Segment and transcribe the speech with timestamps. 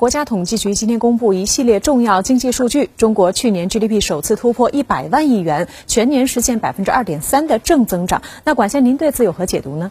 [0.00, 8.22] 国家统计局今天公布一系列重要经济数据，中国去年 GDP 首次突破一百万亿元，全年实现百分之二点三的正增长。
[8.44, 9.90] 那管先，您对此有何解读呢？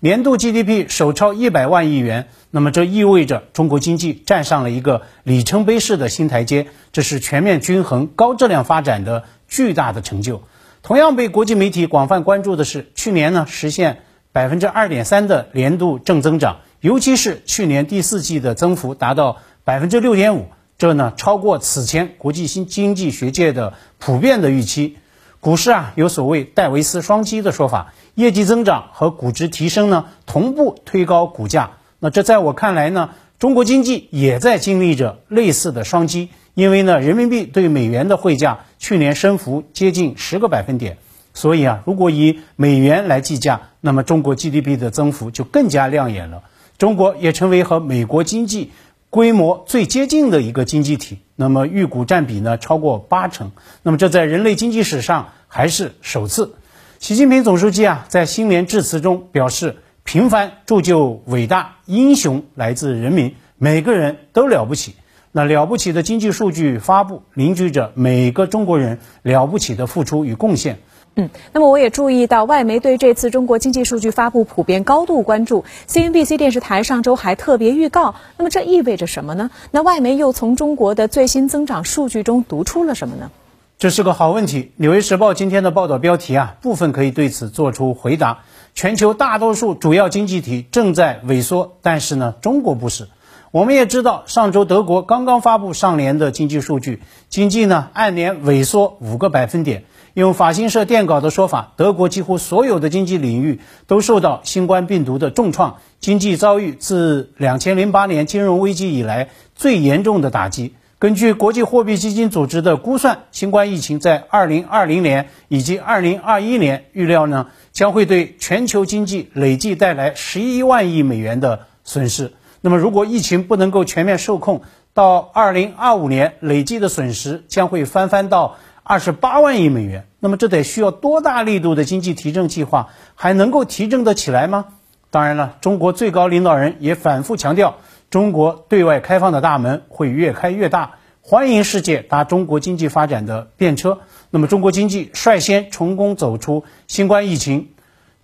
[0.00, 10.42] 年度 GDP 首超一百万亿元，那么这意味着中国经济站上了一个里程碑式的新台阶，这是全面均衡、高质量发展的巨大的成就。
[10.82, 13.98] 同样被国际媒体广泛关注的是，去年呢实现
[14.32, 16.56] 百分之二点三的年度正增长。
[16.84, 24.98] 尤其是去年第四季的增幅达到百分之六点五，这呢超过此前国际新经济学界的普遍的预期。
[25.40, 31.70] 股市啊有所谓戴维斯双击的说法，业绩增长和估值提升呢同步推高股价。
[32.00, 40.98] 那这在我看来呢，中国经济也在经历着类似的双击，因为呢人民币对美元的汇价去年升幅接近十个百分点，
[41.32, 46.42] 所以啊如果以美元来计价，那么中国 GDP 的增幅就更加亮眼了。
[46.78, 48.72] 中国也成为和美国经济
[49.10, 56.54] 规模最接近的一个经济体，那么预估占比呢超过八成，那么这在人类经济史上还是首次。
[56.98, 64.94] 习近平总书记啊在新年致辞中表示：“平凡铸就伟大，英雄来自人民，每个人都了不起。”
[65.36, 70.78] 那了不起的经济数据发布，凝聚着每个中国人了不起的付出与贡献。
[71.16, 75.64] 嗯，那么我也注意到，外媒对这次中国经济数据发布普遍高度关注。
[75.88, 79.50] CNBC 电视台上周还特别预告，那么这意味着什么呢？
[79.70, 83.30] 那外媒又从中国的最新增长数据中读出了什么呢？
[83.78, 84.62] 这是个好问题。
[84.76, 88.40] 《纽约时报》今天的报道标题啊，部分可以对此做出回答。
[88.74, 93.06] 全球大多数主要经济体正在萎缩，但是呢，中国不是。
[93.54, 99.84] 我们也知道，上周德国刚刚发布上年的经济数据，经济呢按年萎缩五个百分点。
[100.12, 110.74] 用法新社电稿的说法，德国几乎所有的经济领域都受到新冠病毒的重创，经济遭遇自2008年金融危机以来最严重的打击。
[110.98, 122.32] 根据国际货币基金组织的估算，新冠疫情在2020年以及2021年预料呢将会对全球经济累计带来11万亿美元的损失。
[122.66, 124.62] 那么，如果疫情不能够全面受控，
[124.94, 128.56] 到2025年累计的损失将会翻番到。
[128.86, 134.66] 二十八万亿美元，那么这得需要多大力度的经济提振计划，还能够提振得起来吗？
[135.10, 137.76] 当然了，中国最高领导人也反复强调，
[138.10, 144.00] 中国对外开放的大门会越开越大，欢迎世界搭中国经济发展的便车。
[144.28, 147.68] 那么，中国经济率先成功走出新冠疫情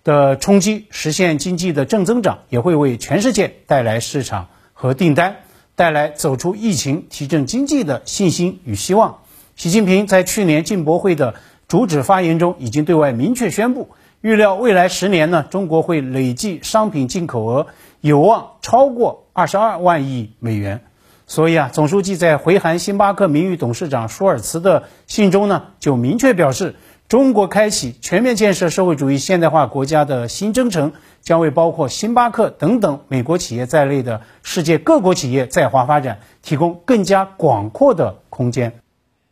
[0.03, 5.37] 的冲击，实现经济的正增长，也会为全世界带来市场和订单，
[5.75, 9.19] 带来走出疫情、提振经济的信心与希望。
[9.55, 11.35] 习近平在去年进博会的
[11.67, 13.89] 主旨发言中，已经对外明确宣布，
[14.21, 17.67] 预料未来十年呢，中国会累计商品进口额
[17.99, 20.81] 有望超过二十二万亿美元。
[21.27, 26.75] 所以啊，总书记在回函星巴克名誉董事长舒尔茨的信中呢，就明确表示，
[27.11, 38.79] 中国开启全面建设社会主义现代化国家的新征程，将为包括星巴克等等美国企业在内的世界各国企业在华发展提供更加广阔的空间。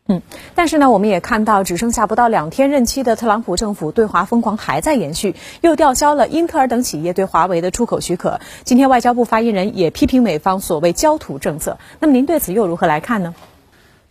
[0.07, 0.21] 嗯，
[0.55, 8.41] 但是呢，我们也看到，只剩下不到两天任期的特朗普政府对华疯狂还在延续，又吊销了英特尔等企业对华为的出口许可。
[8.65, 11.77] 今天外交部发言人也批评美方所谓焦土政策。
[12.01, 13.35] 那么您对此又如何来看呢？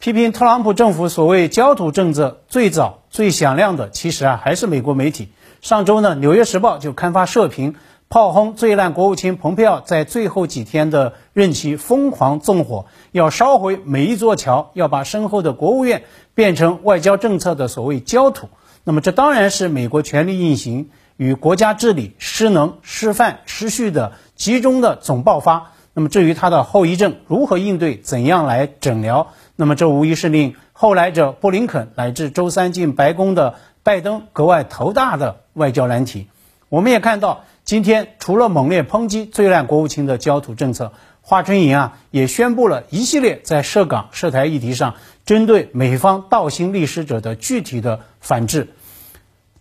[0.01, 5.31] 批评特朗普政府所谓焦土政策，最早最响亮的其实啊还是美国媒体。
[5.61, 7.75] 上周呢，《纽约时报》就刊发社评。
[8.09, 18.49] 炮轰最烂国务卿蓬佩奥在最后几天的任期疯狂纵火，要烧毁每一座桥，要把身后的国务院变成外交政策的所谓焦土。
[18.85, 25.73] 那么这当然是美国权力运行与国家治理失能、失范、失序的集中的总爆发。
[25.99, 36.29] 那么至于它的后遗症如何应对，怎样来诊疗，那么这无疑是令后来者布林肯乃至周三进白宫的拜登格外头大的外交难题。
[36.69, 37.41] 我们也看到。
[37.65, 44.95] 今天除了猛烈抨击最烂国务卿的焦土政策，华春莹啊也宣布了一系列在涉港涉台议题上
[45.27, 48.69] 针对美方倒行逆施者的具体的反制。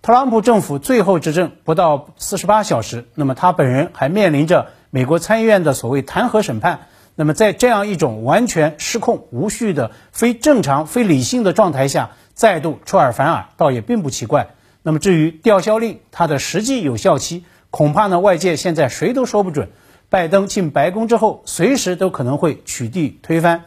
[0.03, 6.87] 特朗普政府最后执政不到四十八小时，那么他本人还面临着美国参议院的所谓弹劾审判。
[7.13, 14.55] 那么在这样一种完全失控、无序的非正常、非理性的状态下，再度出尔反尔，倒也并不奇怪。
[14.81, 17.45] 那么至于吊销令，它的实际有效期。
[17.69, 19.69] 恐怕呢，外界现在谁都说不准。
[20.09, 23.65] 拜登进白宫之后，随时都可能会取缔推翻。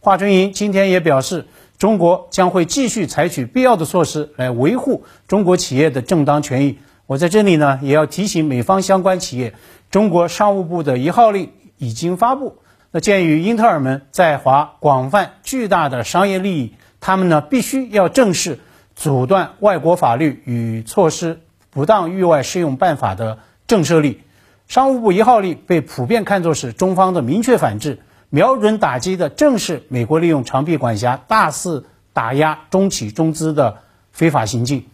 [0.00, 1.46] 华春莹今天也表示，
[1.78, 6.78] 中国将会继续采取必要的措施来维护中国企业的正当权益。
[7.06, 9.54] 我在这里呢，也要提醒美方相关企业，
[9.92, 12.58] 中国商务部的一号令已经发布，
[12.90, 18.58] 那鉴于英特尔们在华广泛巨大的商业利益，他们呢必须要正视
[18.96, 23.38] 阻断外国法律与措施不当域外适用办法的
[23.68, 24.22] 震慑力。
[24.66, 28.00] 商务部一号令被普遍看作是中方的明确反制，
[28.30, 33.76] 瞄准打击的正是美国利用长臂管辖大肆打压中企中资的
[34.10, 34.86] 非法行径。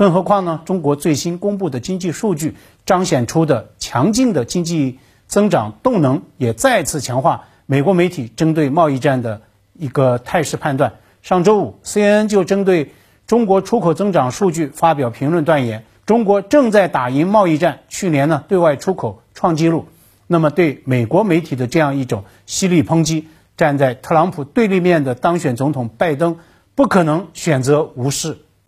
[0.00, 2.56] 更何况呢，中国最新公布的经济数据
[2.86, 7.48] 彰显出的强劲的经济增长动能，也再次强化。
[7.66, 9.42] 美国媒体针对贸易战的
[9.74, 12.92] 一个态势判断，上周五，CNN 就针对
[13.26, 17.80] 中国出口增长数据发表评论，断言中国正在打赢贸易战。
[17.90, 19.84] 去年呢，对外出口创纪录。
[20.26, 26.38] 那么，对美国媒体的这样一种犀利抨击，站在特朗普对立面的当选总统拜登
[26.74, 28.38] 不可能选择无视。